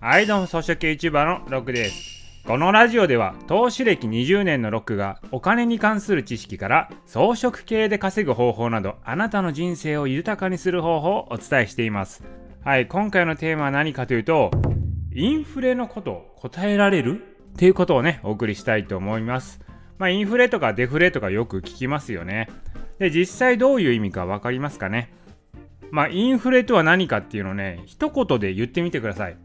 [0.00, 2.44] はいどうも草食系 YouTuber のロックです。
[2.46, 12.22] このラジオでは投資歴20年のロックがお金に関する知識から装飾系で稼ぐ方法などあなたの人生を豊かにする方法をお伝えしています。
[12.64, 14.52] はい今回のテーマは何かというと
[15.12, 19.58] インフレのこと答えられるっていうことをねお送りしたいと思います。
[19.98, 22.48] まあインフレとかデフレとかよく聞きますよね。
[23.00, 25.12] で実際どういう意味か分かりますかね？
[25.90, 29.36] まあインフレとは何かっていうのをね一言で言ってみてください。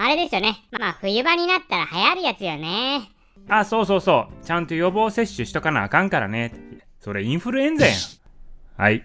[0.00, 0.56] あれですよね。
[0.70, 3.10] まあ、冬場になったら流行るやつよね。
[3.48, 4.44] あ、そうそうそう。
[4.44, 6.54] ちゃんと予防接種しとかなあかんからね。
[7.00, 7.94] それインフルエンザやん。
[8.80, 9.04] はい。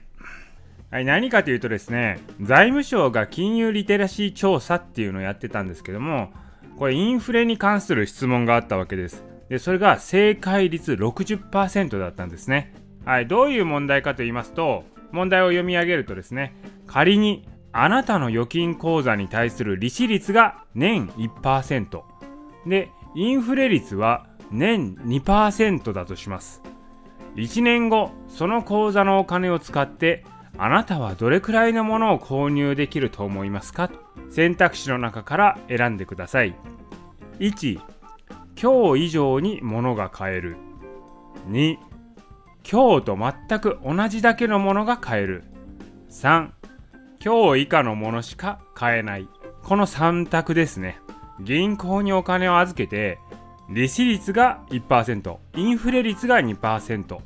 [0.92, 6.32] はい、何かというとですね、財務省が金融リテラシー調査っていうのをやってたんですけども、
[6.78, 9.24] これインフレに関する質問があったわけです。
[9.50, 12.72] で、それが正解率60%だったんですね。
[13.06, 16.54] はい、どういう問題かと言いますと、問題を読み上げるとですね、
[16.86, 22.04] 仮にあなたの預金口座に対する利子率が年1%
[22.68, 26.62] でインフレ率は年2%だとします。
[27.36, 30.24] 1年後その口座のお金を使って
[30.56, 33.90] あなたはどれくらいのものを購入できると思いますか？
[34.30, 36.56] 選択肢の中から選んでください。
[37.40, 37.80] 1
[38.62, 40.58] 今日以上に物が買える。
[41.50, 41.78] 2
[42.72, 45.44] 今日と全く同じだけのものが買える。
[46.12, 46.50] 3
[47.26, 49.30] 今日以下のものしか買えない。
[49.64, 51.00] この3択ですね。
[51.40, 53.18] 銀行にお金を預けて、
[53.70, 57.18] 利子率が1%、インフレ率が2%。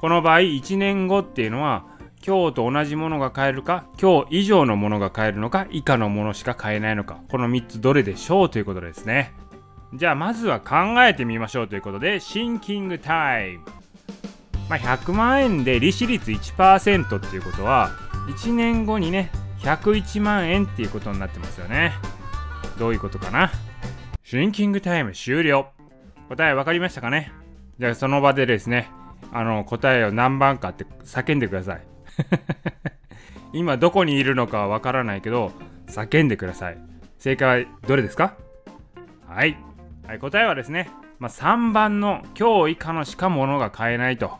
[0.00, 1.84] この場合、1年後っていうのは、
[2.26, 9.34] 今日と同じものが買えるか、今日以上のものが買えるのか、以下のものしか買えないのか、この3つどれでしょうということですね。
[9.94, 13.64] じゃあまずは考えてみましょうということで、シンキングタイム。
[14.68, 17.92] まあ、100万円で利子率1%っていうことは、
[18.26, 19.30] 1年後にね、
[19.64, 21.92] 101万円っていうことになってますよね。
[22.78, 23.50] どういうことかな？
[24.22, 25.68] シンキングタイム終了。
[26.28, 27.32] 答え分かりましたかね？
[27.78, 28.88] じゃあその場でですね
[29.32, 31.82] あの答えを何番かって叫んでください。
[33.52, 35.52] 今どこにいるのかは分からないけど
[35.86, 36.78] 叫んでください。
[37.18, 38.34] 正解はどれですか？
[39.26, 39.56] はい、
[40.06, 44.38] はい、答えはですね、まあ、3番の今日以下のしか物が買えないと。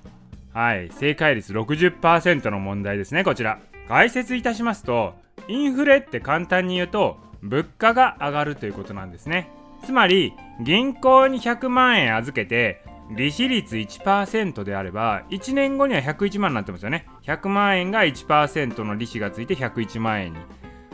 [0.53, 3.59] はい正解率60%の問題ですねこちら。
[3.89, 5.15] 解説いたしますと
[5.49, 9.51] インフレって簡単に言うと物価が上がるということなんですね。
[9.85, 12.83] つまり銀行に100万円預けて
[13.15, 17.07] 利子率1%であれば1年後には101万になってますよね。
[17.25, 20.39] 100万円が1%の利子がついて101万円に、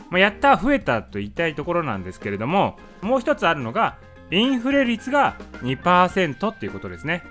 [0.09, 3.97] まあ、やった増えたと言いたいところなんですけれどももう一つあるのが
[4.29, 7.23] インフレ率が2%っていうことですね。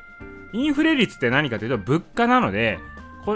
[0.52, 2.78] インフレ率って何かというと物価なので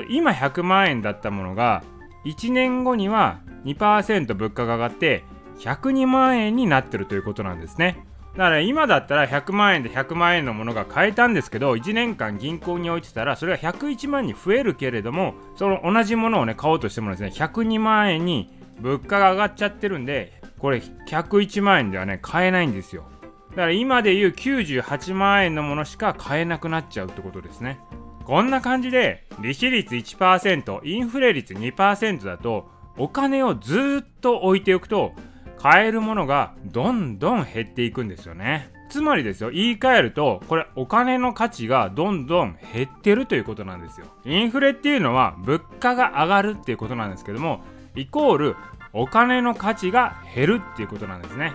[0.09, 1.83] 今100万円だったものが
[2.25, 5.25] 1年後には2%物価が上がって
[5.59, 8.07] 102万円になってるということなんですね。
[8.33, 23.05] だから今だったら100万円で100万円のものが買えたんですけど1年間銀行に置いてたらそれは101万に増えるけれどもその同じものをね買おうとしてもですね102万円に物価が上がっちゃってるんでこれ101万円ではね買えないんですよ。
[23.51, 27.79] だから今でいう98万円のものしか買えなくなっちゃうってことですね。
[28.25, 35.13] こんな感じで利子率1%インフレ率2%だとお金をずっと置いておくと
[35.59, 38.71] 買えるものがどんどん減っていくんですよね。
[38.91, 44.07] つまりですよ言い換えるとこれお金の価値がどんどん減ってるということなんですよ。
[44.25, 47.61] インフレっていうのは物価が上がるっていうことなんですけども
[47.97, 48.57] イコール
[48.93, 51.53] お金の価値が減るっていうことなんですね。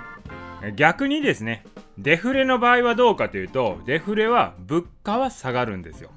[0.75, 1.63] 逆にですね
[1.97, 6.09] デフレの場合はどうかというとデフレは物価は下がるんですよ。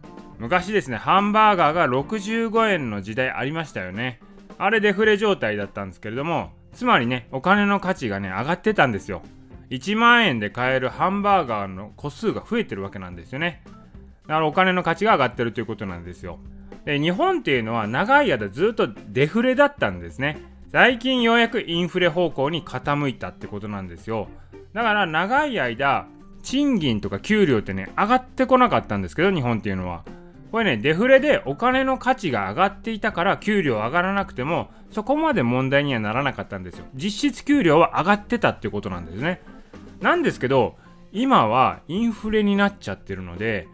[0.43, 4.19] 昔ですねハンバーガーが65円の時代ありましたよね。
[4.59, 9.23] あれデフレ状態だったんですけれどもつまりねお金の価値がね上がってたんですよ。
[9.71, 13.63] 1万円で買えるハンバーガーの個数が増えてるわけなんですよね。
[14.27, 16.41] だからお金の価値が上がってるということなんですよ。
[16.85, 20.43] で日本っていうのは長い間ずっとデフレだったんですね。
[20.73, 24.27] 最近ようやくインフレ方向に傾いたってことなんですよ。
[24.73, 26.09] だから長い間
[26.43, 30.03] 賃金とか給料ってね上がってこなかったんですけど日本っていうのは。
[30.53, 36.85] これね、デフレでお金の価値が上がっていたから給料上がらなくても、そこまで問題にはならなかったんですよ。
[36.95, 39.41] 実質給料は上がってたっていうことなんですね。
[40.03, 40.77] なんですけど、
[41.11, 43.67] 今はインフレになっちゃってるので、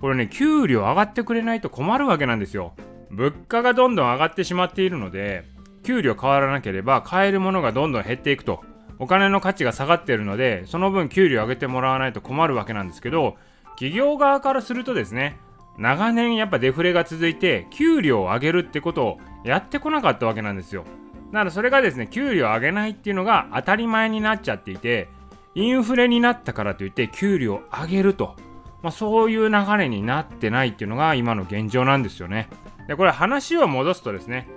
[0.00, 2.72] これね、給料上がってくれないと困るわけなんですよ。
[3.10, 5.44] 物価がどんどん上がってしまっているので、
[5.84, 8.64] 給料変わらなければ買えるものがどんどん減っていくと。
[8.98, 13.36] お金の価値が下がっているので、その分給料上げてもらわないと困るわけなんですけど、
[13.74, 15.36] 企業側からするとですね、
[15.78, 20.84] 長年やっぱデフレが続いて給料を上げるってことをやってこなかったわけなんですよ。
[21.32, 25.08] だからそれがですね給料を上げないっていうのが当たり前になっちゃっていて
[25.54, 28.36] インフレになったからといって給料を上げると、
[28.82, 32.48] まあ、そういう流れになってないっていうのが今の現状なんですよね。
[32.86, 34.48] でこれ話を戻すとですね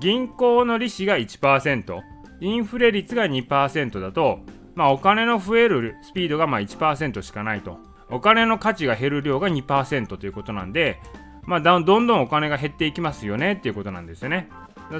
[0.00, 2.00] 銀行の利子が1%
[2.40, 4.40] インフレ率が2%だと、
[4.74, 7.78] まあ、お金の増えるスピードがまあ1%しかないと。
[8.10, 11.00] お金の価値が減る量が2%ということなんで、
[11.46, 14.48] まあ、どんどんお金が減っていきますよねっていうことなんですよね。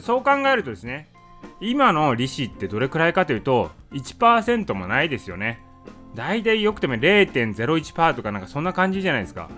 [0.00, 1.08] そう考えるとですね
[1.60, 5.60] 今の利子ってどれくらいかというと1%もないですよね。
[6.14, 9.48] 大体よくても0.01%とかなんかそんな感じじゃないですか。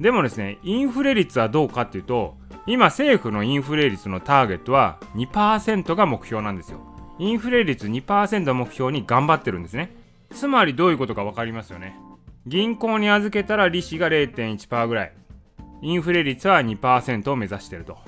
[0.00, 6.80] でもですねインフレ率はどうかっていうと今政府のインフレ率のターゲットは2%が目標なんですよ。
[7.18, 9.94] インフレ率2%目標に頑張ってるんですね。
[10.30, 11.96] つまりどういうことか分かりますよね。
[12.46, 15.12] 銀行に預けたら利子が0.1%ぐらい
[15.82, 17.98] インフレ率は2%を目指してると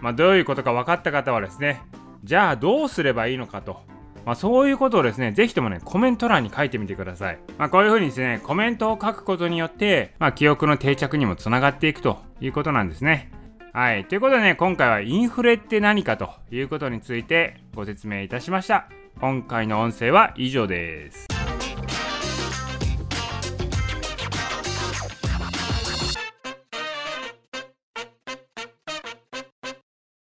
[0.00, 1.82] まあどういうことか分かった方はですね
[2.24, 3.80] じゃあどうすればいいのかと。
[4.24, 7.38] まあ、そういうことをですね、ぜひともね、コメント欄に書いてみてください。
[7.56, 13.30] まあ、こういうふうにですね、コメントを書くことによって、まあ、記憶の定着にもつながっていくということなんですね。
[13.72, 14.04] はい。
[14.04, 18.88] ということでね、今回はインフレって何かということについてご説明いたしました。
[19.20, 21.27] 今回の音声は以上です。